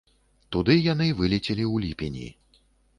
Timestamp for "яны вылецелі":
0.93-1.63